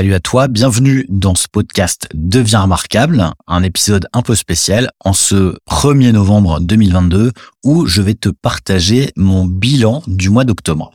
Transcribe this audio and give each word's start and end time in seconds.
Salut 0.00 0.14
à 0.14 0.20
toi, 0.20 0.48
bienvenue 0.48 1.04
dans 1.10 1.34
ce 1.34 1.46
podcast 1.46 2.08
Devient 2.14 2.56
remarquable, 2.56 3.34
un 3.46 3.62
épisode 3.62 4.08
un 4.14 4.22
peu 4.22 4.34
spécial 4.34 4.90
en 5.00 5.12
ce 5.12 5.58
1er 5.68 6.12
novembre 6.12 6.58
2022 6.58 7.32
où 7.64 7.84
je 7.84 8.00
vais 8.00 8.14
te 8.14 8.30
partager 8.30 9.12
mon 9.16 9.44
bilan 9.44 10.02
du 10.06 10.30
mois 10.30 10.44
d'octobre. 10.44 10.90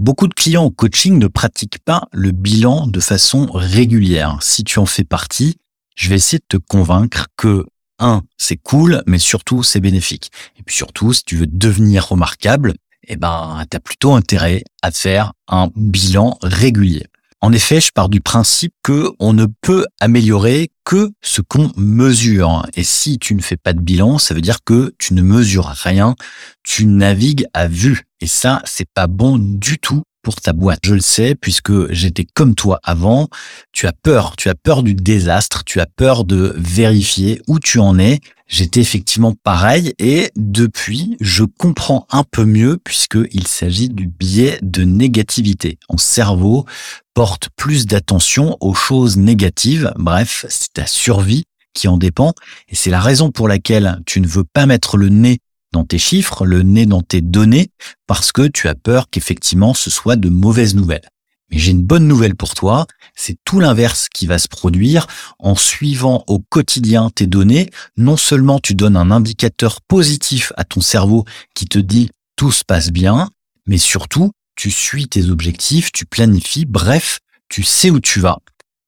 Beaucoup 0.00 0.26
de 0.26 0.34
clients 0.34 0.64
au 0.64 0.72
coaching 0.72 1.20
ne 1.20 1.28
pratiquent 1.28 1.78
pas 1.84 2.08
le 2.10 2.32
bilan 2.32 2.88
de 2.88 2.98
façon 2.98 3.46
régulière. 3.46 4.38
Si 4.40 4.64
tu 4.64 4.80
en 4.80 4.86
fais 4.86 5.04
partie, 5.04 5.58
je 5.94 6.08
vais 6.08 6.16
essayer 6.16 6.40
de 6.40 6.58
te 6.58 6.60
convaincre 6.68 7.28
que 7.36 7.64
un, 8.00 8.22
c'est 8.38 8.56
cool, 8.56 9.04
mais 9.06 9.18
surtout 9.18 9.62
c'est 9.62 9.78
bénéfique. 9.78 10.32
Et 10.58 10.64
puis 10.64 10.74
surtout, 10.74 11.12
si 11.12 11.22
tu 11.22 11.36
veux 11.36 11.46
devenir 11.46 12.08
remarquable, 12.08 12.74
eh 13.06 13.14
ben, 13.14 13.64
t'as 13.70 13.78
plutôt 13.78 14.14
intérêt 14.14 14.64
à 14.82 14.90
faire 14.90 15.32
un 15.46 15.68
bilan 15.76 16.38
régulier. 16.42 17.06
En 17.44 17.52
effet, 17.52 17.80
je 17.80 17.90
pars 17.92 18.08
du 18.08 18.20
principe 18.20 18.72
que 18.84 19.10
on 19.18 19.32
ne 19.32 19.46
peut 19.62 19.84
améliorer 19.98 20.70
que 20.84 21.10
ce 21.22 21.40
qu'on 21.40 21.72
mesure. 21.76 22.64
Et 22.74 22.84
si 22.84 23.18
tu 23.18 23.34
ne 23.34 23.42
fais 23.42 23.56
pas 23.56 23.72
de 23.72 23.80
bilan, 23.80 24.18
ça 24.18 24.32
veut 24.32 24.40
dire 24.40 24.62
que 24.64 24.94
tu 24.96 25.12
ne 25.14 25.22
mesures 25.22 25.66
rien, 25.66 26.14
tu 26.62 26.86
navigues 26.86 27.46
à 27.52 27.66
vue. 27.66 28.02
Et 28.20 28.28
ça, 28.28 28.62
c'est 28.64 28.88
pas 28.88 29.08
bon 29.08 29.38
du 29.38 29.78
tout 29.78 30.04
pour 30.22 30.36
ta 30.36 30.52
boîte. 30.52 30.78
Je 30.84 30.94
le 30.94 31.00
sais 31.00 31.34
puisque 31.34 31.92
j'étais 31.92 32.26
comme 32.32 32.54
toi 32.54 32.78
avant. 32.84 33.28
Tu 33.72 33.88
as 33.88 33.92
peur, 33.92 34.36
tu 34.36 34.48
as 34.48 34.54
peur 34.54 34.84
du 34.84 34.94
désastre, 34.94 35.64
tu 35.64 35.80
as 35.80 35.86
peur 35.86 36.24
de 36.24 36.54
vérifier 36.56 37.42
où 37.48 37.58
tu 37.58 37.80
en 37.80 37.98
es. 37.98 38.20
J'étais 38.52 38.80
effectivement 38.80 39.34
pareil 39.44 39.94
et 39.98 40.30
depuis, 40.36 41.16
je 41.22 41.42
comprends 41.42 42.06
un 42.10 42.22
peu 42.22 42.44
mieux 42.44 42.76
puisqu'il 42.76 43.46
s'agit 43.46 43.88
du 43.88 44.06
biais 44.06 44.58
de 44.60 44.84
négativité. 44.84 45.78
En 45.88 45.96
cerveau 45.96 46.66
porte 47.14 47.48
plus 47.56 47.86
d'attention 47.86 48.58
aux 48.60 48.74
choses 48.74 49.16
négatives. 49.16 49.90
Bref, 49.96 50.44
c'est 50.50 50.74
ta 50.74 50.84
survie 50.84 51.44
qui 51.72 51.88
en 51.88 51.96
dépend 51.96 52.34
et 52.68 52.74
c'est 52.74 52.90
la 52.90 53.00
raison 53.00 53.30
pour 53.30 53.48
laquelle 53.48 54.02
tu 54.04 54.20
ne 54.20 54.26
veux 54.26 54.44
pas 54.44 54.66
mettre 54.66 54.98
le 54.98 55.08
nez 55.08 55.38
dans 55.72 55.86
tes 55.86 55.96
chiffres, 55.96 56.44
le 56.44 56.62
nez 56.62 56.84
dans 56.84 57.00
tes 57.00 57.22
données, 57.22 57.70
parce 58.06 58.32
que 58.32 58.46
tu 58.46 58.68
as 58.68 58.74
peur 58.74 59.08
qu'effectivement 59.10 59.72
ce 59.72 59.88
soit 59.88 60.16
de 60.16 60.28
mauvaises 60.28 60.74
nouvelles. 60.74 61.08
Mais 61.52 61.58
j'ai 61.58 61.70
une 61.70 61.82
bonne 61.82 62.08
nouvelle 62.08 62.34
pour 62.34 62.54
toi, 62.54 62.86
c'est 63.14 63.36
tout 63.44 63.60
l'inverse 63.60 64.08
qui 64.08 64.26
va 64.26 64.38
se 64.38 64.48
produire 64.48 65.06
en 65.38 65.54
suivant 65.54 66.24
au 66.26 66.38
quotidien 66.38 67.10
tes 67.14 67.26
données. 67.26 67.70
Non 67.96 68.16
seulement 68.16 68.58
tu 68.58 68.74
donnes 68.74 68.96
un 68.96 69.10
indicateur 69.10 69.82
positif 69.82 70.52
à 70.56 70.64
ton 70.64 70.80
cerveau 70.80 71.24
qui 71.54 71.66
te 71.66 71.78
dit 71.78 72.10
tout 72.36 72.50
se 72.50 72.64
passe 72.64 72.90
bien, 72.90 73.28
mais 73.66 73.78
surtout 73.78 74.32
tu 74.56 74.70
suis 74.70 75.08
tes 75.08 75.28
objectifs, 75.28 75.92
tu 75.92 76.06
planifies, 76.06 76.64
bref, 76.64 77.20
tu 77.48 77.62
sais 77.62 77.90
où 77.90 78.00
tu 78.00 78.20
vas. 78.20 78.38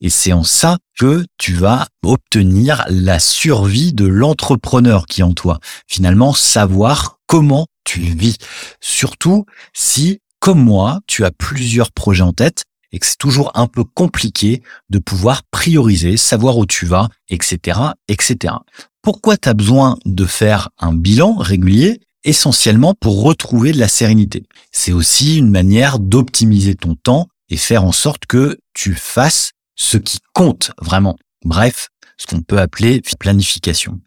Et 0.00 0.10
c'est 0.10 0.32
en 0.32 0.44
ça 0.44 0.78
que 0.98 1.24
tu 1.38 1.54
vas 1.54 1.86
obtenir 2.02 2.84
la 2.88 3.18
survie 3.18 3.92
de 3.92 4.06
l'entrepreneur 4.06 5.06
qui 5.06 5.20
est 5.20 5.24
en 5.24 5.32
toi. 5.32 5.60
Finalement, 5.86 6.34
savoir 6.34 7.18
comment 7.26 7.66
tu 7.84 8.00
vis. 8.00 8.36
Surtout 8.80 9.46
si, 9.72 10.20
comme 10.44 10.62
moi, 10.62 11.00
tu 11.06 11.24
as 11.24 11.30
plusieurs 11.30 11.90
projets 11.90 12.22
en 12.22 12.34
tête 12.34 12.64
et 12.92 12.98
que 12.98 13.06
c'est 13.06 13.16
toujours 13.16 13.50
un 13.54 13.66
peu 13.66 13.82
compliqué 13.82 14.62
de 14.90 14.98
pouvoir 14.98 15.42
prioriser, 15.50 16.18
savoir 16.18 16.58
où 16.58 16.66
tu 16.66 16.84
vas, 16.84 17.08
etc., 17.30 17.78
etc. 18.08 18.52
Pourquoi 19.00 19.38
tu 19.38 19.48
as 19.48 19.54
besoin 19.54 19.96
de 20.04 20.26
faire 20.26 20.68
un 20.78 20.92
bilan 20.92 21.36
régulier 21.36 22.02
essentiellement 22.24 22.92
pour 22.92 23.22
retrouver 23.22 23.72
de 23.72 23.78
la 23.78 23.88
sérénité? 23.88 24.42
C'est 24.70 24.92
aussi 24.92 25.38
une 25.38 25.50
manière 25.50 25.98
d'optimiser 25.98 26.74
ton 26.74 26.94
temps 26.94 27.28
et 27.48 27.56
faire 27.56 27.82
en 27.82 27.92
sorte 27.92 28.26
que 28.26 28.58
tu 28.74 28.92
fasses 28.92 29.52
ce 29.76 29.96
qui 29.96 30.18
compte 30.34 30.72
vraiment. 30.78 31.16
Bref, 31.46 31.88
ce 32.16 32.26
qu'on 32.26 32.42
peut 32.42 32.58
appeler 32.58 33.02
planification. 33.18 34.00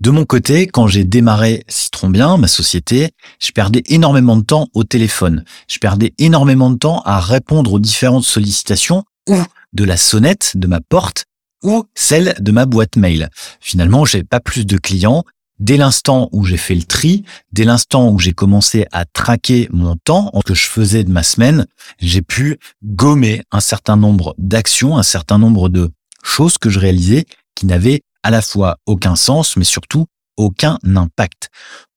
De 0.00 0.10
mon 0.10 0.24
côté, 0.24 0.66
quand 0.66 0.86
j'ai 0.86 1.04
démarré 1.04 1.64
Citron 1.68 2.10
Bien, 2.10 2.36
ma 2.36 2.48
société, 2.48 3.10
je 3.40 3.52
perdais 3.52 3.82
énormément 3.86 4.36
de 4.36 4.42
temps 4.42 4.68
au 4.74 4.84
téléphone. 4.84 5.44
Je 5.68 5.78
perdais 5.78 6.12
énormément 6.18 6.70
de 6.70 6.78
temps 6.78 7.02
à 7.04 7.20
répondre 7.20 7.72
aux 7.72 7.80
différentes 7.80 8.24
sollicitations 8.24 9.04
ou 9.28 9.36
de 9.72 9.84
la 9.84 9.96
sonnette 9.96 10.52
de 10.56 10.66
ma 10.66 10.80
porte 10.80 11.26
ou 11.62 11.84
celle 11.94 12.34
de 12.40 12.52
ma 12.52 12.66
boîte 12.66 12.96
mail. 12.96 13.28
Finalement, 13.60 14.04
j'ai 14.04 14.24
pas 14.24 14.40
plus 14.40 14.66
de 14.66 14.76
clients. 14.76 15.24
Dès 15.60 15.76
l'instant 15.76 16.28
où 16.32 16.44
j'ai 16.44 16.56
fait 16.56 16.74
le 16.74 16.82
tri, 16.82 17.22
dès 17.52 17.64
l'instant 17.64 18.10
où 18.10 18.18
j'ai 18.18 18.32
commencé 18.32 18.86
à 18.90 19.04
traquer 19.04 19.68
mon 19.72 19.94
temps, 19.94 20.30
en 20.32 20.40
que 20.40 20.54
je 20.54 20.66
faisais 20.66 21.04
de 21.04 21.12
ma 21.12 21.22
semaine, 21.22 21.66
j'ai 22.00 22.22
pu 22.22 22.58
gommer 22.82 23.42
un 23.52 23.60
certain 23.60 23.96
nombre 23.96 24.34
d'actions, 24.38 24.98
un 24.98 25.04
certain 25.04 25.38
nombre 25.38 25.68
de 25.68 25.90
choses 26.24 26.58
que 26.58 26.70
je 26.70 26.80
réalisais 26.80 27.26
qui 27.62 27.66
n'avaient 27.66 28.02
à 28.24 28.32
la 28.32 28.42
fois 28.42 28.78
aucun 28.86 29.14
sens, 29.14 29.56
mais 29.56 29.62
surtout 29.62 30.06
aucun 30.36 30.78
impact. 30.96 31.48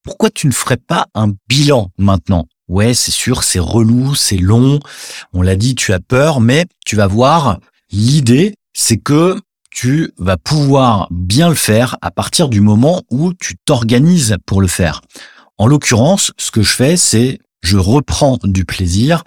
Pourquoi 0.03 0.29
tu 0.29 0.45
ne 0.45 0.51
ferais 0.51 0.77
pas 0.77 1.07
un 1.15 1.33
bilan 1.49 1.89
maintenant? 1.97 2.45
Ouais, 2.67 2.93
c'est 2.93 3.09
sûr, 3.09 3.43
c'est 3.43 3.57
relou, 3.57 4.13
c'est 4.13 4.37
long. 4.37 4.79
On 5.33 5.41
l'a 5.41 5.55
dit, 5.55 5.73
tu 5.73 5.91
as 5.91 5.99
peur, 5.99 6.39
mais 6.39 6.65
tu 6.85 6.95
vas 6.95 7.07
voir, 7.07 7.59
l'idée, 7.91 8.53
c'est 8.73 8.97
que 8.97 9.39
tu 9.71 10.11
vas 10.19 10.37
pouvoir 10.37 11.07
bien 11.09 11.49
le 11.49 11.55
faire 11.55 11.97
à 12.03 12.11
partir 12.11 12.47
du 12.47 12.61
moment 12.61 13.01
où 13.09 13.33
tu 13.33 13.55
t'organises 13.65 14.37
pour 14.45 14.61
le 14.61 14.67
faire. 14.67 15.01
En 15.57 15.65
l'occurrence, 15.65 16.31
ce 16.37 16.51
que 16.51 16.61
je 16.61 16.73
fais, 16.73 16.95
c'est 16.95 17.39
je 17.63 17.77
reprends 17.77 18.37
du 18.43 18.65
plaisir, 18.65 19.23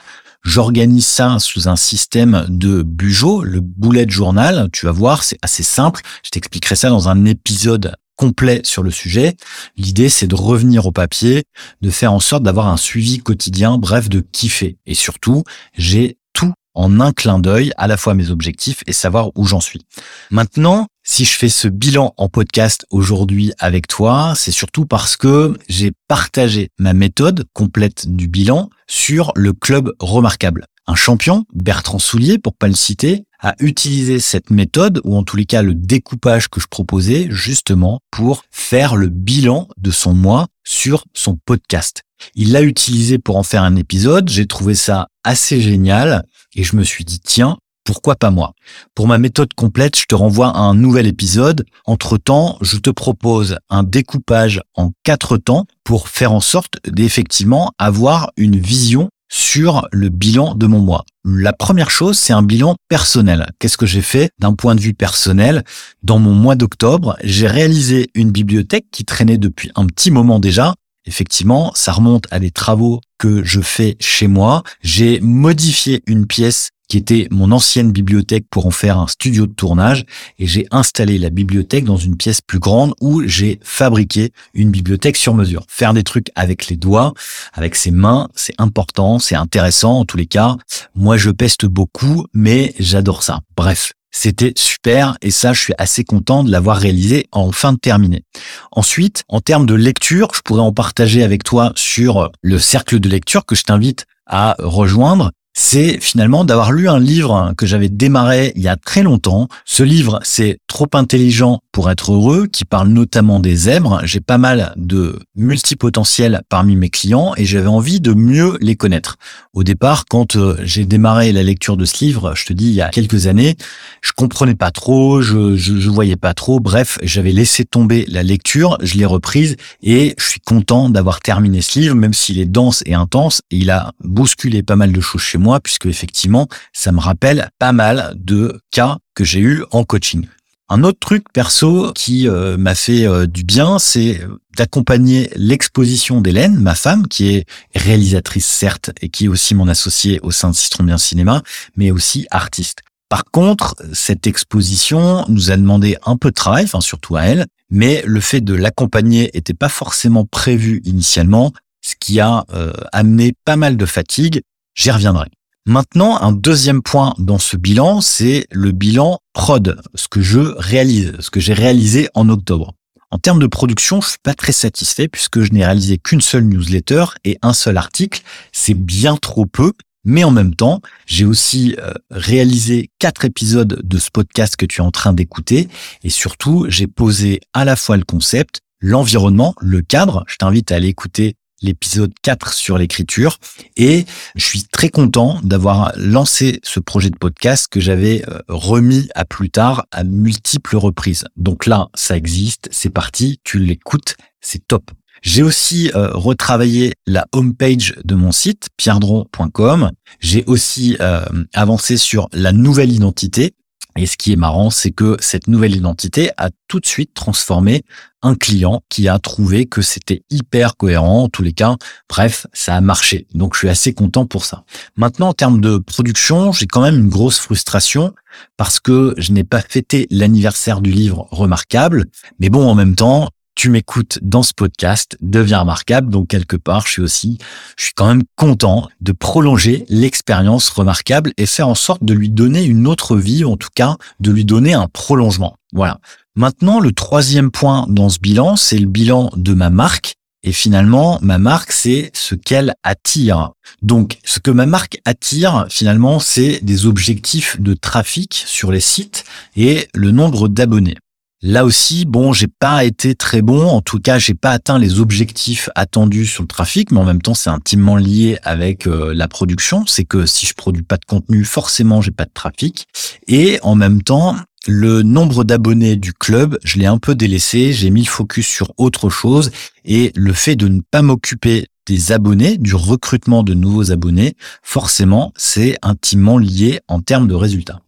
J'organise 0.48 1.06
ça 1.06 1.38
sous 1.41 1.69
un 1.69 1.76
système 1.76 2.47
de 2.48 2.81
Bujo, 2.81 3.42
le 3.42 3.60
bullet 3.60 4.09
journal. 4.09 4.70
Tu 4.72 4.86
vas 4.86 4.92
voir, 4.92 5.22
c'est 5.22 5.36
assez 5.42 5.62
simple. 5.62 6.00
Je 6.25 6.31
t'expliquerai 6.31 6.75
ça 6.75 6.88
dans 6.88 7.10
un 7.10 7.26
épisode 7.26 7.94
complet 8.16 8.62
sur 8.64 8.82
le 8.82 8.91
sujet. 8.91 9.36
L'idée, 9.76 10.09
c'est 10.09 10.26
de 10.26 10.34
revenir 10.34 10.86
au 10.86 10.91
papier, 10.91 11.44
de 11.82 11.91
faire 11.91 12.14
en 12.14 12.19
sorte 12.19 12.44
d'avoir 12.44 12.69
un 12.69 12.78
suivi 12.78 13.19
quotidien, 13.19 13.76
bref, 13.76 14.09
de 14.09 14.20
kiffer. 14.20 14.78
Et 14.86 14.94
surtout, 14.94 15.44
j'ai 15.76 16.16
tout 16.32 16.54
en 16.72 16.98
un 16.98 17.12
clin 17.12 17.41
d'œil, 17.41 17.70
à 17.76 17.86
la 17.86 17.98
fois 17.98 18.15
mes 18.15 18.30
objectifs 18.30 18.82
et 18.86 18.94
savoir 18.94 19.32
où 19.34 19.44
j'en 19.44 19.60
suis. 19.60 19.84
Maintenant, 20.30 20.86
si 21.04 21.26
je 21.26 21.36
fais 21.36 21.50
ce 21.50 21.69
bilan 21.69 22.15
en 22.16 22.30
podcast 22.30 22.86
aujourd'hui 22.88 23.53
avec 23.59 23.86
toi, 23.86 24.32
c'est 24.34 24.50
surtout 24.50 24.86
parce 24.86 25.19
que 25.19 25.59
j'ai 25.69 25.92
partagé 26.09 26.70
ma 26.78 26.94
méthode 26.94 27.44
complète 27.53 28.09
du 28.09 28.28
bilan 28.28 28.70
sur 28.88 29.32
le 29.37 29.53
club 29.53 29.93
remarquable. 30.00 30.66
Un 30.87 30.94
champion, 30.94 31.44
Bertrand 31.53 31.99
Soulier 31.99 32.38
pour 32.38 32.54
pas 32.54 32.66
le 32.66 32.75
citer, 32.75 33.25
a 33.41 33.54
utilisé 33.60 34.19
cette 34.19 34.50
méthode, 34.50 35.00
ou 35.04 35.16
en 35.16 35.22
tous 35.22 35.37
les 35.37 35.44
cas 35.44 35.62
le 35.62 35.75
découpage 35.75 36.49
que 36.49 36.60
je 36.60 36.66
proposais, 36.66 37.28
justement 37.31 38.00
pour 38.10 38.43
faire 38.50 38.97
le 38.97 39.09
bilan 39.09 39.69
de 39.77 39.91
son 39.91 40.15
mois 40.15 40.48
sur 40.65 41.04
son 41.15 41.37
podcast. 41.37 42.03
Il 42.34 42.53
l'a 42.53 42.62
utilisé 42.62 43.19
pour 43.19 43.37
en 43.37 43.43
faire 43.43 43.62
un 43.62 43.77
épisode, 43.77 44.28
j'ai 44.28 44.47
trouvé 44.47 44.75
ça 44.75 45.09
assez 45.25 45.60
génial, 45.60 46.25
et 46.54 46.65
je 46.65 46.75
me 46.75 46.82
suis 46.82 47.04
dit, 47.04 47.21
tiens, 47.21 47.59
pourquoi 47.88 48.16
pas 48.16 48.31
moi? 48.31 48.53
Pour 48.94 49.09
ma 49.09 49.16
méthode 49.16 49.54
complète, 49.54 49.99
je 49.99 50.04
te 50.04 50.15
renvoie 50.15 50.49
à 50.49 50.59
un 50.59 50.75
nouvel 50.75 51.06
épisode. 51.06 51.65
Entre-temps, 51.87 52.59
je 52.60 52.76
te 52.76 52.91
propose 52.91 53.56
un 53.71 53.82
découpage 53.82 54.60
en 54.75 54.93
quatre 55.04 55.38
temps 55.38 55.65
pour 55.84 56.09
faire 56.09 56.32
en 56.32 56.41
sorte 56.41 56.75
d'effectivement 56.87 57.72
avoir 57.78 58.31
une 58.37 58.59
vision 58.59 59.09
sur 59.31 59.88
le 59.91 60.10
bilan 60.10 60.54
de 60.54 60.66
mon 60.66 60.81
mois. 60.81 61.06
La 61.25 61.54
première 61.54 61.91
chose, 61.91 62.19
c'est 62.19 62.34
un 62.34 62.43
bilan 62.43 62.77
personnel. 62.91 63.47
Qu'est-ce 63.59 63.78
que 63.78 63.87
j'ai 63.87 64.03
fait? 64.03 64.32
D'un 64.38 64.53
point 64.53 64.75
de 64.75 64.82
vue 64.82 64.93
personnel 64.93 65.65
Dans 66.03 66.19
mon 66.19 66.34
mois 66.34 66.56
d'octobre, 66.56 67.16
j'ai 67.25 67.47
réalisé 67.47 68.10
une 68.15 68.32
bibliothèque 68.32 68.84
qui 68.93 69.06
traînait 69.06 69.38
depuis 69.38 69.71
un 69.77 69.87
petit 69.87 70.10
moment 70.10 70.41
déjà. 70.41 70.75
Effectivement, 71.06 71.72
ça 71.75 71.93
remonte 71.93 72.27
à 72.31 72.38
des 72.38 72.50
travaux 72.50 73.00
que 73.16 73.43
je 73.44 73.62
fais 73.62 73.97
chez 73.98 74.27
moi. 74.27 74.62
J'ai 74.82 75.21
modifié 75.21 76.03
une 76.06 76.27
pièce 76.27 76.69
qui 76.88 76.97
était 76.97 77.28
mon 77.31 77.53
ancienne 77.53 77.93
bibliothèque 77.93 78.47
pour 78.50 78.66
en 78.66 78.71
faire 78.71 78.99
un 78.99 79.06
studio 79.06 79.47
de 79.47 79.53
tournage 79.53 80.04
et 80.39 80.47
j'ai 80.47 80.66
installé 80.71 81.18
la 81.18 81.30
bibliothèque 81.30 81.84
dans 81.84 81.97
une 81.97 82.16
pièce 82.16 82.41
plus 82.41 82.59
grande 82.59 82.95
où 83.01 83.22
j'ai 83.27 83.60
fabriqué 83.63 84.33
une 84.54 84.71
bibliothèque 84.71 85.16
sur 85.16 85.34
mesure. 85.34 85.65
Faire 85.68 85.95
des 85.95 86.03
trucs 86.03 86.30
avec 86.34 86.68
les 86.68 86.77
doigts, 86.77 87.13
avec 87.53 87.77
ses 87.77 87.91
mains, 87.91 88.28
c'est 88.34 88.54
important, 88.59 89.18
c'est 89.18 89.36
intéressant 89.36 90.01
en 90.01 90.04
tous 90.04 90.16
les 90.16 90.27
cas. 90.27 90.57
Moi, 90.95 91.16
je 91.16 91.30
peste 91.30 91.66
beaucoup, 91.66 92.27
mais 92.33 92.74
j'adore 92.78 93.22
ça. 93.22 93.41
Bref, 93.57 93.92
c'était 94.10 94.54
super 94.57 95.16
et 95.21 95.30
ça, 95.30 95.53
je 95.53 95.60
suis 95.60 95.74
assez 95.77 96.04
content 96.04 96.42
de 96.42 96.51
l'avoir 96.51 96.78
réalisé 96.78 97.27
en 97.33 97.53
fin 97.53 97.72
de 97.72 97.78
terminée. 97.78 98.24
Ensuite, 98.72 99.24
en 99.28 99.41
termes 99.41 99.66
de 99.66 99.74
lecture, 99.74 100.28
je 100.34 100.41
pourrais 100.41 100.63
en 100.63 100.72
partager 100.72 101.22
avec 101.22 101.45
toi 101.45 101.72
sur 101.77 102.30
le 102.41 102.59
cercle 102.59 102.98
de 102.98 103.09
lecture 103.09 103.45
que 103.45 103.54
je 103.54 103.65
t'invite 103.65 104.07
à 104.27 104.57
rejoindre 104.59 105.33
c'est 105.60 105.99
finalement 106.01 106.45
d'avoir 106.45 106.71
lu 106.71 106.89
un 106.89 107.01
livre 107.01 107.53
que 107.59 107.66
j'avais 107.66 107.89
démarré 107.89 108.53
il 108.55 108.63
y 108.63 108.69
a 108.69 108.77
très 108.77 109.03
longtemps. 109.03 109.49
Ce 109.65 109.83
livre, 109.83 110.21
c'est 110.22 110.60
Trop 110.69 110.87
intelligent 110.93 111.60
pour 111.72 111.91
être 111.91 112.13
heureux, 112.13 112.47
qui 112.47 112.66
parle 112.66 112.89
notamment 112.89 113.41
des 113.41 113.57
zèbres. 113.57 114.01
J'ai 114.05 114.21
pas 114.21 114.37
mal 114.37 114.75
de 114.77 115.19
multipotentiels 115.34 116.43
parmi 116.51 116.77
mes 116.77 116.91
clients 116.91 117.33
et 117.39 117.47
j'avais 117.47 117.69
envie 117.69 118.01
de 118.01 118.13
mieux 118.13 118.59
les 118.60 118.77
connaître. 118.77 119.16
Au 119.55 119.65
départ, 119.65 120.05
quand 120.05 120.37
euh, 120.37 120.57
j'ai 120.63 120.84
démarré 120.84 121.33
la 121.33 121.43
lecture 121.43 121.78
de 121.78 121.87
ce 121.87 122.04
livre, 122.04 122.34
je 122.37 122.45
te 122.45 122.53
dis 122.53 122.66
il 122.66 122.75
y 122.75 122.83
a 122.83 122.91
quelques 122.91 123.27
années, 123.28 123.57
je 124.03 124.13
comprenais 124.13 124.54
pas 124.54 124.71
trop, 124.71 125.22
je, 125.22 125.89
voyais 125.89 126.16
pas 126.16 126.34
trop. 126.34 126.61
Bref, 126.61 126.99
j'avais 127.03 127.33
laissé 127.33 127.65
tomber 127.65 128.04
la 128.09 128.22
lecture, 128.22 128.77
je 128.83 128.99
l'ai 128.99 129.07
reprise 129.07 129.57
et 129.83 130.15
je 130.19 130.25
suis 130.28 130.41
content 130.41 130.91
d'avoir 130.91 131.21
terminé 131.21 131.63
ce 131.63 131.78
livre, 131.78 131.95
même 131.95 132.13
s'il 132.13 132.39
est 132.39 132.45
dense 132.45 132.83
et 132.84 132.95
intense. 132.95 133.41
Et 133.51 133.57
il 133.57 133.71
a 133.71 133.93
bousculé 134.04 134.63
pas 134.63 134.77
mal 134.77 134.93
de 134.93 135.01
choses 135.01 135.22
chez 135.22 135.39
moi, 135.39 135.47
puisque 135.60 135.86
effectivement, 135.86 136.48
ça 136.72 136.92
me 136.92 137.00
rappelle 137.00 137.50
pas 137.59 137.72
mal 137.72 138.12
de 138.16 138.60
cas 138.71 138.98
que 139.15 139.24
j'ai 139.24 139.41
eu 139.41 139.65
en 139.71 139.84
coaching. 139.84 140.27
Un 140.71 140.84
autre 140.84 140.98
truc 141.00 141.24
perso 141.33 141.92
qui 141.95 142.28
euh, 142.28 142.59
m'a 142.59 142.74
fait 142.74 143.06
euh, 143.06 143.27
du 143.27 143.42
bien, 143.42 143.78
c'est 143.78 144.21
d'accompagner 144.54 145.30
l'exposition 145.34 146.21
d'Hélène, 146.21 146.56
ma 146.56 146.74
femme, 146.74 147.09
qui 147.09 147.30
est 147.30 147.47
réalisatrice 147.74 148.47
certes 148.47 148.91
et 149.00 149.09
qui 149.09 149.24
est 149.24 149.28
aussi 149.28 149.54
mon 149.54 149.66
associée 149.66 150.21
au 150.22 150.30
sein 150.30 150.50
de 150.50 150.54
Citron 150.54 150.84
Bien 150.84 150.98
Cinéma, 150.98 151.42
mais 151.77 151.91
aussi 151.91 152.27
artiste. 152.30 152.80
Par 153.09 153.24
contre, 153.24 153.77
cette 153.94 154.27
exposition 154.27 155.24
nous 155.28 155.51
a 155.51 155.56
demandé 155.56 155.97
un 156.04 156.18
peu 156.18 156.28
de 156.28 156.34
travail, 156.34 156.65
enfin 156.65 156.83
surtout 156.83 157.16
à 157.16 157.22
elle, 157.22 157.47
mais 157.71 158.03
le 158.04 158.21
fait 158.21 158.42
de 158.42 158.53
l'accompagner 158.53 159.30
était 159.36 159.54
pas 159.54 159.71
forcément 159.71 160.27
prévu 160.27 160.83
initialement, 160.84 161.53
ce 161.80 161.94
qui 161.98 162.21
a 162.21 162.44
euh, 162.53 162.72
amené 162.92 163.33
pas 163.47 163.56
mal 163.56 163.78
de 163.78 163.86
fatigue. 163.86 164.42
J'y 164.74 164.91
reviendrai. 164.91 165.28
Maintenant, 165.68 166.18
un 166.22 166.32
deuxième 166.32 166.80
point 166.80 167.15
dans 167.18 167.36
ce 167.36 167.59
bilan, 167.59 168.00
c'est 168.00 168.47
le 168.50 168.72
bilan 168.72 169.18
prod, 169.34 169.78
ce 169.94 170.09
que 170.09 170.22
je 170.22 170.41
réalise, 170.56 171.12
ce 171.20 171.28
que 171.28 171.41
j'ai 171.41 171.53
réalisé 171.53 172.09
en 172.15 172.30
octobre. 172.30 172.72
En 173.10 173.18
termes 173.18 173.38
de 173.38 173.47
production, 173.47 174.00
je 174.00 174.09
suis 174.09 174.18
pas 174.22 174.32
très 174.32 174.53
satisfait 174.53 175.09
puisque 175.09 175.42
je 175.42 175.53
n'ai 175.53 175.66
réalisé 175.66 175.98
qu'une 175.98 176.22
seule 176.22 176.44
newsletter 176.44 177.04
et 177.26 177.36
un 177.42 177.53
seul 177.53 177.76
article. 177.76 178.22
C'est 178.50 178.72
bien 178.72 179.18
trop 179.18 179.44
peu. 179.44 179.74
Mais 180.06 180.24
en 180.24 180.30
même 180.30 180.54
temps, 180.54 180.80
j'ai 181.04 181.26
aussi 181.26 181.76
euh, 181.80 181.92
réalisé 182.10 182.88
quatre 182.98 183.26
épisodes 183.26 183.82
de 183.84 183.98
ce 183.98 184.09
podcast 184.10 184.56
que 184.56 184.65
tu 184.65 184.80
es 184.80 184.84
en 184.84 184.91
train 184.91 185.12
d'écouter. 185.12 185.68
Et 186.03 186.09
surtout, 186.09 186.65
j'ai 186.70 186.86
posé 186.86 187.41
à 187.53 187.66
la 187.66 187.76
fois 187.76 187.98
le 187.98 188.04
concept, 188.04 188.60
l'environnement, 188.80 189.54
le 189.60 189.82
cadre. 189.82 190.24
Je 190.28 190.36
t'invite 190.36 190.72
à 190.72 190.76
aller 190.76 190.88
écouter 190.88 191.36
l'épisode 191.63 192.13
4 192.22 192.53
sur 192.53 192.78
l'écriture. 192.78 193.39
Et 193.77 194.05
je 194.34 194.45
suis 194.45 194.65
très 194.65 194.89
content 194.89 195.41
d'avoir 195.43 195.93
lancé 195.97 196.60
ce 196.63 196.81
projet 196.81 197.10
de 197.10 197.16
podcast 197.16 197.69
que 197.71 197.81
j'avais 197.81 198.22
euh, 198.28 198.41
remis 198.49 199.09
à 199.15 199.25
plus 199.25 199.51
tard 199.51 199.87
à 199.91 200.05
multiples 200.05 200.77
reprises. 200.77 201.25
Donc 201.37 201.66
là, 201.66 201.89
ça 201.95 202.16
existe, 202.16 202.69
c'est 202.71 202.91
parti, 202.91 203.41
tu 203.45 203.59
l'écoutes, 203.59 204.16
c'est 204.41 204.66
top. 204.66 204.91
J'ai 205.22 205.43
aussi 205.43 205.91
euh, 205.95 206.10
retravaillé 206.13 206.95
la 207.07 207.27
homepage 207.33 207.95
de 208.04 208.15
mon 208.15 208.33
site, 208.33 208.69
pierdron.com. 208.77 209.91
J'ai 210.21 210.45
aussi 210.47 210.97
euh, 211.01 211.25
avancé 211.54 211.97
sur 211.97 212.28
la 212.33 212.53
nouvelle 212.53 212.93
identité. 212.93 213.54
Et 213.98 214.06
ce 214.06 214.16
qui 214.16 214.33
est 214.33 214.36
marrant, 214.36 214.71
c'est 214.71 214.92
que 214.92 215.16
cette 215.18 215.48
nouvelle 215.48 215.74
identité 215.74 216.30
a 216.36 216.50
tout 216.68 216.78
de 216.78 216.86
suite 216.86 217.15
transformé 217.15 217.83
un 218.22 218.36
client 218.36 218.80
qui 218.89 219.09
a 219.09 219.18
trouvé 219.18 219.66
que 219.66 219.83
c'était 219.83 220.22
hyper 220.30 220.77
cohérent. 220.77 221.24
En 221.24 221.28
tous 221.28 221.42
les 221.42 221.53
cas, 221.53 221.74
bref, 222.09 222.47
ça 222.53 222.77
a 222.77 222.80
marché. 222.80 223.27
Donc, 223.34 223.54
je 223.54 223.59
suis 223.59 223.68
assez 223.68 223.95
content 223.95 224.24
pour 224.24 224.45
ça. 224.45 224.62
Maintenant, 224.95 225.30
en 225.30 225.33
termes 225.33 225.60
de 225.60 225.78
production, 225.78 226.53
j'ai 226.53 226.68
quand 226.68 226.83
même 226.83 226.95
une 226.95 227.09
grosse 227.09 227.41
frustration 227.41 228.15
parce 228.56 228.78
que 228.78 229.15
je 229.16 229.33
n'ai 229.33 229.42
pas 229.42 229.62
fêté 229.62 230.06
l'anniversaire 230.12 230.80
du 230.80 230.92
livre 230.92 231.27
remarquable. 231.33 232.04
Mais 232.39 232.51
bon, 232.51 232.68
en 232.68 232.77
même 232.77 232.94
temps, 232.94 233.30
tu 233.59 233.71
m'écoutes 233.71 234.21
dans 234.22 234.45
ce 234.45 234.53
podcast 234.55 235.19
devient 235.21 235.57
remarquable. 235.57 236.10
Donc 236.10 236.28
quelque 236.28 236.57
part, 236.57 236.87
je 236.87 236.93
suis 236.93 237.03
aussi, 237.03 237.39
je 237.77 237.87
suis 237.87 237.93
quand 237.93 238.07
même 238.07 238.22
content 238.37 238.89
de 239.01 239.10
prolonger 239.10 239.84
l'expérience 239.89 240.71
remarquable 240.71 241.33
et 241.37 241.45
faire 241.45 241.66
en 241.66 241.75
sorte 241.75 242.05
de 242.05 242.15
lui 242.15 242.31
donner 242.31 242.63
une 242.63 242.87
autre 242.87 243.16
vie, 243.16 243.45
en 243.45 243.57
tout 243.57 243.71
cas, 243.75 243.97
de 244.21 244.31
lui 244.31 244.45
donner 244.45 244.75
un 244.75 244.87
prolongement. 244.87 245.57
Voilà. 245.72 245.99
Maintenant, 246.37 246.78
le 246.78 246.93
troisième 246.93 247.51
point 247.51 247.84
dans 247.89 248.09
ce 248.09 248.21
bilan, 248.21 248.55
c'est 248.55 248.78
le 248.78 248.87
bilan 248.87 249.33
de 249.34 249.55
ma 249.55 249.71
marque. 249.71 250.15
Et 250.45 250.53
finalement, 250.53 251.19
ma 251.21 251.39
marque, 251.39 251.72
c'est 251.72 252.13
ce 252.15 252.37
qu'elle 252.37 252.75
attire. 252.84 253.51
Donc, 253.83 254.19
ce 254.22 254.39
que 254.39 254.53
ma 254.53 254.66
marque 254.66 255.01
attire, 255.04 255.66
finalement, 255.69 256.21
c'est 256.21 256.61
des 256.62 256.87
objectifs 256.87 257.61
de 257.61 257.75
trafic 257.75 258.45
sur 258.47 258.71
les 258.71 258.78
sites 258.78 259.25
et 259.57 259.88
le 259.95 260.12
nombre 260.12 260.47
d'abonnés. 260.47 260.95
Là 261.40 261.64
aussi, 261.64 262.05
bon, 262.05 262.33
j'ai 262.33 262.49
pas 262.49 262.85
été 262.85 263.14
très 263.14 263.43
bon. 263.43 263.64
En 263.64 263.81
tout 263.81 264.00
cas, 264.00 264.19
j'ai 264.19 264.35
pas 264.35 264.50
atteint 264.50 264.79
les 264.79 264.99
objectifs 264.99 265.71
attendus 265.76 266.26
sur 266.26 266.43
le 266.43 266.49
trafic, 266.49 266.90
mais 266.90 266.99
en 266.99 267.05
même 267.05 267.23
temps, 267.23 267.35
c'est 267.35 267.49
intimement 267.49 267.95
lié 267.95 268.38
avec 268.43 268.88
euh, 268.88 269.14
la 269.14 269.29
production. 269.29 269.85
C'est 269.87 270.05
que 270.05 270.26
si 270.26 270.47
je 270.47 270.55
produis 270.55 270.83
pas 270.83 270.97
de 270.97 271.05
contenu, 271.05 271.45
forcément, 271.45 272.00
j'ai 272.00 272.11
pas 272.11 272.25
de 272.25 272.33
trafic. 272.35 272.88
Et 273.29 273.61
en 273.62 273.76
même 273.76 274.02
temps, 274.02 274.35
le 274.67 275.02
nombre 275.02 275.45
d'abonnés 275.45 275.95
du 275.95 276.12
club, 276.12 276.59
je 276.64 276.79
l'ai 276.79 276.87
un 276.87 276.99
peu 276.99 277.14
délaissé. 277.14 277.73
J'ai 277.73 277.90
mis 277.90 278.02
le 278.02 278.09
focus 278.09 278.47
sur 278.47 278.73
autre 278.76 279.09
chose 279.09 279.52
et 279.85 280.11
le 280.17 280.33
fait 280.33 280.57
de 280.57 280.67
ne 280.67 280.81
pas 280.90 281.02
m'occuper 281.02 281.67
des 281.87 282.11
abonnés, 282.11 282.59
du 282.59 282.75
recrutement 282.75 283.45
de 283.45 283.55
nouveaux 283.55 283.93
abonnés, 283.93 284.35
forcément, 284.62 285.33
c'est 285.37 285.79
intimement 285.83 286.37
lié 286.37 286.81
en 286.88 287.00
termes 287.00 287.29
de 287.29 287.35
résultats. 287.35 287.81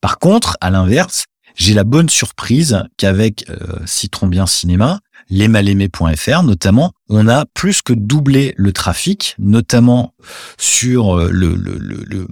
Par 0.00 0.18
contre, 0.18 0.58
à 0.60 0.70
l'inverse, 0.70 1.24
j'ai 1.56 1.74
la 1.74 1.84
bonne 1.84 2.08
surprise 2.08 2.82
qu'avec 2.96 3.48
euh, 3.50 3.78
Citron 3.86 4.28
Bien 4.28 4.46
Cinéma, 4.46 5.00
lesmalaimés.fr 5.30 6.42
notamment, 6.42 6.92
on 7.08 7.26
a 7.28 7.46
plus 7.46 7.82
que 7.82 7.92
doublé 7.92 8.54
le 8.56 8.72
trafic, 8.72 9.34
notamment 9.38 10.14
sur 10.58 11.18
euh, 11.18 11.30
le, 11.32 12.28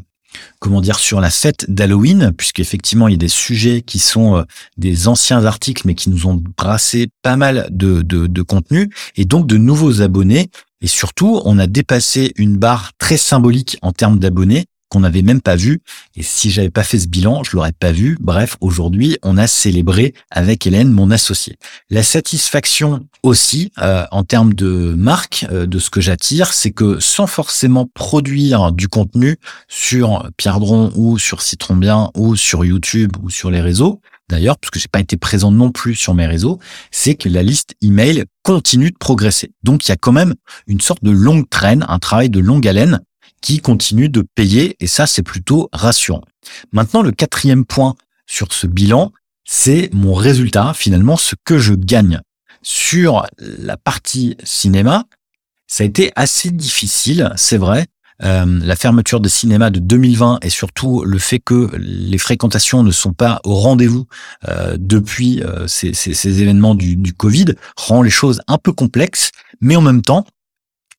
comment 0.61 0.81
dire 0.81 0.99
sur 0.99 1.21
la 1.21 1.31
fête 1.31 1.65
d'Halloween, 1.69 2.33
puisqu'effectivement 2.37 3.09
il 3.09 3.13
y 3.13 3.15
a 3.15 3.19
des 3.19 3.29
sujets 3.29 3.81
qui 3.81 3.99
sont 3.99 4.37
euh, 4.37 4.43
des 4.77 5.09
anciens 5.09 5.45
articles, 5.45 5.83
mais 5.87 5.95
qui 5.95 6.11
nous 6.11 6.27
ont 6.27 6.41
brassé 6.57 7.09
pas 7.23 7.37
mal 7.37 7.69
de, 7.71 8.03
de, 8.03 8.27
de 8.27 8.43
contenu 8.43 8.91
et 9.17 9.25
donc 9.25 9.47
de 9.47 9.57
nouveaux 9.57 10.03
abonnés. 10.03 10.51
Et 10.81 10.87
surtout, 10.87 11.41
on 11.47 11.59
a 11.59 11.67
dépassé 11.67 12.33
une 12.37 12.59
barre 12.59 12.91
très 12.99 13.17
symbolique 13.17 13.79
en 13.81 13.93
termes 13.93 14.19
d'abonnés 14.19 14.67
qu'on 14.95 15.01
n'avait 15.01 15.23
même 15.23 15.41
pas 15.41 15.57
vu. 15.57 15.81
Et 16.15 16.23
si 16.23 16.53
j'avais 16.53 16.71
pas 16.71 16.85
fait 16.85 17.01
ce 17.01 17.09
bilan, 17.09 17.43
je 17.43 17.57
l'aurais 17.57 17.73
pas 17.73 17.91
vu. 17.91 18.17
Bref, 18.21 18.57
aujourd'hui, 18.61 19.19
on 19.25 19.37
a 19.37 19.49
célébré 19.49 20.15
avec 20.31 20.69
Hélène, 20.69 20.93
mon 20.93 21.11
associé. 21.11 21.57
La 21.91 22.05
satisfaction 22.05 23.05
aussi, 23.25 23.73
euh, 23.83 24.05
en 24.13 24.23
termes 24.23 24.55
de 24.55 24.95
marque, 24.97 25.47
euh, 25.51 25.67
de 25.67 25.81
ce 25.81 25.91
que 25.91 26.01
j'attire, 26.01 26.53
c'est 26.53 26.71
que 26.71 27.01
sans 27.01 27.27
forcément 27.27 27.91
produire 27.93 28.71
du 28.71 28.87
contenu 28.87 29.37
sur 29.67 30.31
Pierdron 30.37 30.93
ou 30.95 31.19
sur 31.19 31.43
Citron 31.43 31.75
Bien 31.75 32.11
ou 32.15 32.37
sur 32.37 32.65
YouTube 32.65 33.17
ou 33.21 33.31
sur 33.31 33.51
les 33.51 33.61
réseaux, 33.61 34.01
d'ailleurs, 34.31 34.59
parce 34.59 34.71
que 34.71 34.79
j'ai 34.79 34.87
pas 34.87 35.01
été 35.01 35.17
présent 35.17 35.51
non 35.51 35.73
plus 35.73 35.97
sur 35.97 36.15
mes 36.15 36.27
réseaux, 36.27 36.61
c'est 36.93 37.17
que 37.17 37.29
la 37.29 37.43
liste 37.43 37.75
email 37.83 38.27
continue 38.45 38.93
de 38.93 38.97
progresser. 38.97 39.51
Donc 39.65 39.89
il 39.89 39.91
y 39.91 39.93
a 39.93 39.97
quand 39.97 40.13
même 40.13 40.35
une 40.69 40.81
sorte 40.81 41.03
de 41.03 41.11
longue 41.11 41.49
traîne, 41.51 41.85
un 41.89 41.99
travail 41.99 42.31
de 42.31 42.39
longue 42.39 42.69
haleine 42.69 43.01
qui 43.45 43.61
continue 43.61 44.09
de 44.09 44.25
payer 44.35 44.75
et 44.81 44.87
ça, 44.87 45.07
c'est 45.07 45.23
plutôt 45.23 45.69
rassurant. 45.71 46.23
Maintenant, 46.73 47.03
le 47.03 47.13
quatrième 47.13 47.67
point 47.67 47.95
sur 48.27 48.55
ce 48.55 48.67
bilan, 48.67 49.13
c'est 49.45 49.91
mon 49.93 50.15
résultat, 50.15 50.73
finalement, 50.73 51.19
ce 51.19 51.35
que 51.45 51.59
je 51.59 51.75
gagne. 51.75 52.23
Sur 52.63 53.27
la 53.39 53.77
partie 53.77 54.39
cinéma, 54.45 55.05
ça 55.67 55.85
a 55.85 55.87
été 55.87 56.11
assez 56.17 56.51
difficile, 56.51 57.35
c'est 57.37 57.59
vrai. 57.59 57.87
Euh, 58.23 58.47
la 58.63 58.77
fermeture 58.77 59.21
des 59.21 59.29
cinémas 59.29 59.69
de 59.69 59.79
2020 59.79 60.39
et 60.41 60.49
surtout 60.49 61.05
le 61.05 61.19
fait 61.19 61.41
que 61.41 61.71
les 61.77 62.17
fréquentations 62.17 62.83
ne 62.83 62.93
sont 62.93 63.13
pas 63.13 63.41
au 63.45 63.57
rendez-vous 63.57 64.07
euh, 64.49 64.79
depuis 64.79 65.43
euh, 65.43 65.67
ces, 65.67 65.93
ces, 65.93 66.41
événements 66.41 66.77
du, 66.77 66.97
du 66.97 67.13
Covid 67.13 67.57
rend 67.77 68.01
les 68.01 68.11
choses 68.11 68.41
un 68.47 68.57
peu 68.57 68.73
complexes, 68.73 69.33
mais 69.61 69.77
en 69.77 69.83
même 69.83 70.01
temps, 70.01 70.25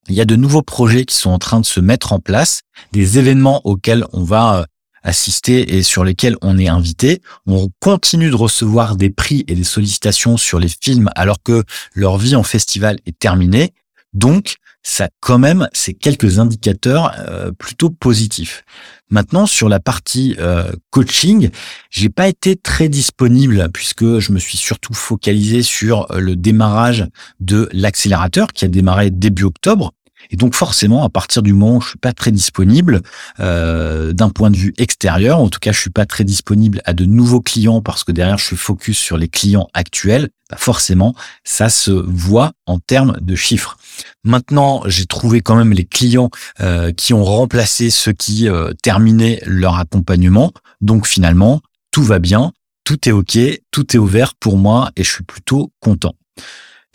il 0.08 0.16
y 0.16 0.22
a 0.22 0.26
de 0.26 0.36
nouveaux 0.36 0.62
projets 0.62 1.06
qui 1.06 1.16
sont 1.16 1.32
en 1.32 1.40
train 1.40 1.60
de 1.60 1.66
se 1.66 1.80
mettre 1.80 2.14
en 2.14 2.20
place, 2.20 2.62
des 2.92 3.18
événements 3.18 3.62
auxquels 3.64 4.06
on 4.14 4.24
va 4.24 4.60
euh, 4.60 4.66
assister 5.04 5.76
et 5.76 5.84
sur 5.84 6.04
lesquels 6.04 6.36
on 6.42 6.58
est 6.58 6.68
invité. 6.68 7.22
On 7.46 7.70
continue 7.80 8.30
de 8.30 8.36
recevoir 8.36 8.96
des 8.96 9.10
prix 9.10 9.46
et 9.48 9.56
des 9.56 9.64
sollicitations 9.64 10.38
sur 10.38 10.60
les 10.60 10.70
films 10.70 11.10
alors 11.16 11.42
que 11.44 11.64
leur 11.94 12.18
vie 12.18 12.36
en 12.36 12.44
festival 12.44 12.98
est 13.06 13.18
terminée. 13.18 13.74
Donc, 14.14 14.56
ça 14.86 15.10
quand 15.20 15.40
même, 15.40 15.68
c'est 15.74 15.94
quelques 15.94 16.38
indicateurs 16.38 17.12
euh, 17.28 17.52
plutôt 17.52 17.90
positifs. 17.90 18.64
Maintenant, 19.10 19.48
sur 19.48 19.68
la 19.68 19.80
partie 19.80 20.36
euh, 20.40 20.72
coaching, 20.92 21.50
j'ai 21.90 22.10
pas 22.10 22.28
été 22.28 22.56
très 22.56 22.88
disponible 22.88 23.68
puisque 23.74 24.20
je 24.20 24.32
me 24.32 24.38
suis 24.38 24.58
surtout 24.58 24.94
focalisé 24.94 25.64
sur 25.64 26.08
le 26.16 26.36
démarrage 26.36 27.08
de 27.40 27.68
l'accélérateur 27.74 28.54
qui 28.54 28.64
a 28.64 28.68
démarré 28.68 29.10
début 29.10 29.44
octobre 29.44 29.92
Et 30.32 30.36
donc 30.36 30.56
forcément, 30.56 31.04
à 31.04 31.10
partir 31.10 31.42
du 31.42 31.54
moment 31.54 31.78
où 31.78 31.82
je 31.82 31.90
suis 31.90 31.98
pas 31.98 32.14
très 32.14 32.32
disponible 32.32 33.02
euh, 33.40 34.14
d'un 34.14 34.30
point 34.30 34.52
de 34.52 34.58
vue 34.58 34.74
extérieur, 34.78 35.40
en 35.40 35.50
tout 35.50 35.60
cas, 35.60 35.72
je 35.72 35.80
suis 35.80 35.90
pas 35.90 36.06
très 36.06 36.24
disponible 36.24 36.82
à 36.86 36.94
de 36.94 37.06
nouveaux 37.06 37.42
clients 37.42 37.82
parce 37.82 38.04
que 38.04 38.12
derrière, 38.12 38.38
je 38.38 38.46
suis 38.46 38.58
focus 38.58 38.98
sur 38.98 39.18
les 39.18 39.28
clients 39.28 39.68
actuels. 39.74 40.30
Bah 40.50 40.58
forcément, 40.60 41.16
ça 41.44 41.70
se 41.70 41.90
voit 41.92 42.54
en 42.68 42.78
termes 42.78 43.18
de 43.20 43.36
chiffres. 43.36 43.78
Maintenant, 44.24 44.84
j'ai 44.86 45.08
trouvé 45.08 45.42
quand 45.42 45.56
même 45.56 45.74
les 45.74 45.86
clients 45.86 46.30
euh, 46.62 46.92
qui 46.92 47.16
ont 47.16 47.24
remplacé 47.24 47.90
ceux 47.90 48.14
qui 48.14 48.48
euh, 48.48 48.72
terminaient 48.84 49.42
leur 49.46 49.80
accompagnement. 49.80 50.52
Donc 50.82 51.08
finalement, 51.08 51.62
tout 51.90 52.04
va 52.04 52.20
bien, 52.20 52.52
tout 52.84 53.10
est 53.10 53.12
OK, 53.12 53.40
tout 53.72 53.96
est 53.96 54.00
ouvert 54.00 54.36
pour 54.36 54.58
moi 54.58 54.92
et 54.96 55.04
je 55.04 55.12
suis 55.12 55.24
plutôt 55.24 55.72
content. 55.80 56.14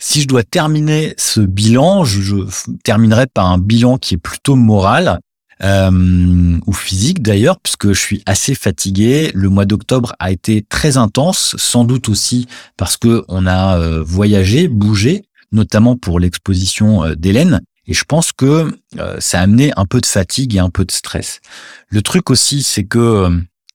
Si 0.03 0.19
je 0.19 0.27
dois 0.27 0.41
terminer 0.41 1.13
ce 1.17 1.41
bilan, 1.41 2.03
je, 2.05 2.21
je 2.21 2.35
terminerai 2.83 3.27
par 3.27 3.45
un 3.45 3.59
bilan 3.59 3.99
qui 3.99 4.15
est 4.15 4.17
plutôt 4.17 4.55
moral. 4.55 5.19
Euh, 5.63 6.57
ou 6.65 6.73
physique 6.73 7.21
d'ailleurs, 7.21 7.59
puisque 7.59 7.89
je 7.89 7.99
suis 7.99 8.23
assez 8.25 8.55
fatigué. 8.55 9.29
Le 9.35 9.47
mois 9.49 9.65
d'octobre 9.65 10.15
a 10.17 10.31
été 10.31 10.65
très 10.67 10.97
intense, 10.97 11.55
sans 11.59 11.83
doute 11.83 12.09
aussi 12.09 12.47
parce 12.77 12.97
que 12.97 13.23
on 13.27 13.45
a 13.45 13.77
euh, 13.77 14.01
voyagé, 14.03 14.67
bougé, 14.67 15.23
notamment 15.51 15.97
pour 15.97 16.19
l'exposition 16.19 17.03
euh, 17.03 17.15
d'Hélène. 17.15 17.61
Et 17.85 17.93
je 17.93 18.03
pense 18.05 18.31
que 18.31 18.75
ça 19.19 19.39
a 19.39 19.43
amené 19.43 19.71
un 19.75 19.85
peu 19.85 20.01
de 20.01 20.05
fatigue 20.07 20.55
et 20.55 20.59
un 20.59 20.69
peu 20.71 20.83
de 20.83 20.91
stress. 20.91 21.41
Le 21.89 22.01
truc 22.01 22.31
aussi, 22.31 22.63
c'est 22.63 22.85
que 22.85 23.29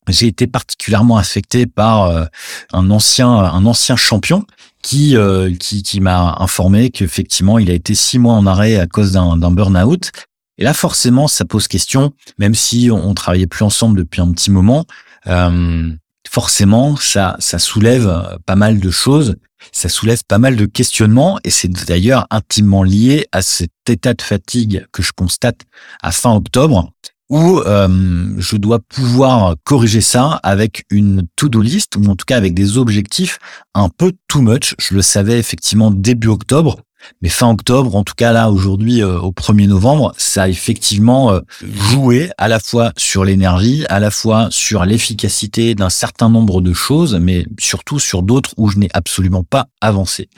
j'ai 0.09 0.26
été 0.26 0.47
particulièrement 0.47 1.18
affecté 1.18 1.66
par 1.66 2.28
un 2.73 2.90
ancien 2.90 3.28
un 3.28 3.66
ancien 3.66 3.97
champion 3.97 4.47
qui 4.87 5.16
qui, 5.59 5.83
qui 5.83 6.00
m'a 6.00 6.37
informé 6.38 6.90
qu'effectivement 6.90 7.59
il 7.59 7.71
a 7.71 7.75
été 7.75 7.95
six 7.95 8.19
mois 8.19 8.35
en 8.35 8.47
arrêt 8.47 8.76
à 8.76 8.87
cause 8.87 9.12
d'un 9.12 9.50
burn-out. 9.50 10.12
Et 10.59 10.64
là, 10.64 10.73
forcément, 10.73 11.28
ça 11.28 11.45
pose 11.45 11.69
question, 11.69 12.12
même 12.38 12.55
si 12.55 12.88
on, 12.90 13.12
travaillait 13.14 13.47
plus 13.47 13.64
ensemble 13.64 13.99
depuis 13.99 14.23
un 14.23 14.33
petit 14.33 14.50
moment. 14.50 14.87
Euh, 15.26 15.90
forcément, 16.28 16.97
ça, 16.97 17.37
ça 17.40 17.59
soulève 17.59 18.38
pas 18.47 18.57
mal 18.57 18.81
de 18.81 18.90
choses, 18.90 19.37
ça 19.73 19.88
soulève 19.88 20.23
pas 20.26 20.38
mal 20.38 20.57
de 20.57 20.66
questionnements, 20.66 21.38
et 21.45 21.50
c'est 21.50 21.69
d'ailleurs 21.69 22.26
intimement 22.31 22.83
lié 22.83 23.26
à 23.33 23.43
cet 23.43 23.71
état 23.88 24.14
de 24.14 24.23
fatigue 24.23 24.87
que 24.93 25.02
je 25.02 25.12
constate 25.12 25.62
à 26.02 26.12
fin 26.12 26.35
octobre, 26.35 26.90
où 27.28 27.59
euh, 27.59 28.35
je 28.38 28.56
dois 28.56 28.78
pouvoir 28.78 29.56
corriger 29.64 30.00
ça 30.00 30.40
avec 30.42 30.85
une 30.90 31.26
to-do 31.37 31.61
list, 31.61 31.97
ou 31.97 32.04
en 32.06 32.16
tout 32.16 32.25
cas 32.26 32.37
avec 32.37 32.54
des 32.54 32.78
objectifs 32.78 33.38
un 33.75 33.88
peu 33.88 34.12
too 34.28 34.40
much. 34.40 34.75
Je 34.78 34.95
le 34.95 35.02
savais 35.02 35.38
effectivement 35.38 35.90
début 35.90 36.28
octobre, 36.28 36.76
mais 37.23 37.28
fin 37.28 37.50
octobre, 37.50 37.95
en 37.95 38.04
tout 38.04 38.14
cas 38.16 38.33
là 38.33 38.50
aujourd'hui 38.50 39.02
euh, 39.02 39.18
au 39.18 39.33
1er 39.33 39.68
novembre, 39.68 40.14
ça 40.18 40.45
a 40.45 40.49
effectivement 40.49 41.33
euh, 41.33 41.40
joué 41.62 42.30
à 42.38 42.49
la 42.49 42.61
fois 42.61 42.92
sur 42.97 43.25
l'énergie, 43.25 43.85
à 43.88 44.00
la 44.00 44.11
fois 44.11 44.49
sur 44.50 44.85
l'efficacité 44.85 45.75
d'un 45.75 45.90
certain 45.90 46.28
nombre 46.28 46.61
de 46.61 46.73
choses, 46.73 47.16
mais 47.21 47.47
surtout 47.59 47.99
sur 47.99 48.23
d'autres 48.23 48.54
où 48.56 48.68
je 48.68 48.78
n'ai 48.78 48.88
absolument 48.92 49.45
pas 49.45 49.66
avancé. 49.80 50.28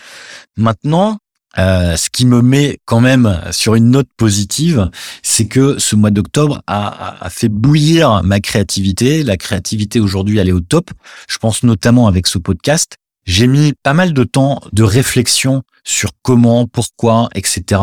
Maintenant, 0.57 1.19
euh, 1.59 1.97
ce 1.97 2.09
qui 2.11 2.27
me 2.27 2.41
met 2.41 2.79
quand 2.85 3.01
même 3.01 3.41
sur 3.51 3.75
une 3.75 3.91
note 3.91 4.09
positive, 4.17 4.91
c'est 5.23 5.47
que 5.47 5.79
ce 5.79 5.97
mois 5.97 6.11
d'octobre 6.11 6.63
a, 6.67 7.25
a, 7.25 7.31
fait 7.31 7.49
bouillir 7.49 8.23
ma 8.23 8.41
créativité. 8.41 9.25
La 9.25 9.37
créativité 9.37 10.01
aujourd'hui, 10.01 10.39
elle 10.39 10.49
est 10.49 10.53
au 10.53 10.61
top. 10.61 10.91
Je 11.29 11.39
pense 11.39 11.63
notamment 11.63 12.07
avec 12.07 12.27
ce 12.27 12.39
podcast. 12.39 12.97
J'ai 13.27 13.47
mis 13.47 13.75
pas 13.83 13.93
mal 13.93 14.15
de 14.15 14.25
temps 14.25 14.61
de 14.73 14.83
réflexion 14.83 15.63
sur 15.85 16.11
comment, 16.23 16.67
pourquoi, 16.67 17.29
etc. 17.35 17.81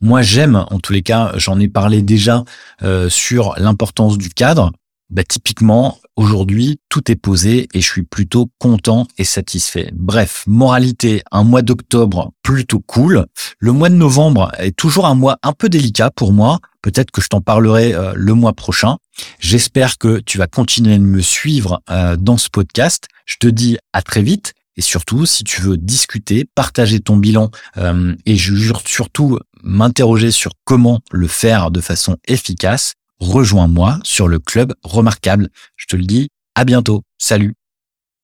Moi, 0.00 0.22
j'aime, 0.22 0.66
en 0.70 0.80
tous 0.80 0.92
les 0.92 1.02
cas, 1.02 1.32
j'en 1.36 1.60
ai 1.60 1.68
parlé 1.68 2.02
déjà 2.02 2.44
euh, 2.82 3.08
sur 3.08 3.54
l'importance 3.56 4.18
du 4.18 4.30
cadre. 4.30 4.72
Bah, 5.12 5.24
typiquement, 5.24 5.98
aujourd'hui, 6.16 6.80
tout 6.88 7.12
est 7.12 7.16
posé 7.16 7.68
et 7.74 7.82
je 7.82 7.86
suis 7.86 8.02
plutôt 8.02 8.48
content 8.58 9.06
et 9.18 9.24
satisfait. 9.24 9.90
Bref, 9.92 10.44
moralité, 10.46 11.22
un 11.30 11.44
mois 11.44 11.60
d'octobre 11.60 12.32
plutôt 12.42 12.80
cool. 12.80 13.26
Le 13.58 13.72
mois 13.72 13.90
de 13.90 13.94
novembre 13.94 14.50
est 14.58 14.74
toujours 14.74 15.04
un 15.04 15.14
mois 15.14 15.36
un 15.42 15.52
peu 15.52 15.68
délicat 15.68 16.10
pour 16.10 16.32
moi. 16.32 16.60
Peut-être 16.80 17.10
que 17.10 17.20
je 17.20 17.28
t'en 17.28 17.42
parlerai 17.42 17.92
euh, 17.92 18.14
le 18.16 18.32
mois 18.32 18.54
prochain. 18.54 18.96
J'espère 19.38 19.98
que 19.98 20.18
tu 20.18 20.38
vas 20.38 20.46
continuer 20.46 20.96
de 20.96 21.04
me 21.04 21.20
suivre 21.20 21.82
euh, 21.90 22.16
dans 22.16 22.38
ce 22.38 22.48
podcast. 22.48 23.06
Je 23.26 23.36
te 23.36 23.46
dis 23.46 23.76
à 23.92 24.00
très 24.00 24.22
vite 24.22 24.54
et 24.76 24.80
surtout, 24.80 25.26
si 25.26 25.44
tu 25.44 25.60
veux 25.60 25.76
discuter, 25.76 26.46
partager 26.54 27.00
ton 27.00 27.18
bilan 27.18 27.50
euh, 27.76 28.14
et 28.24 28.38
surtout 28.86 29.38
m'interroger 29.62 30.30
sur 30.30 30.52
comment 30.64 31.00
le 31.10 31.28
faire 31.28 31.70
de 31.70 31.82
façon 31.82 32.16
efficace, 32.26 32.94
rejoins-moi 33.22 34.00
sur 34.02 34.28
le 34.28 34.38
club 34.38 34.74
remarquable. 34.82 35.48
Je 35.76 35.86
te 35.86 35.96
le 35.96 36.04
dis, 36.04 36.28
à 36.54 36.64
bientôt. 36.64 37.02
Salut 37.18 37.54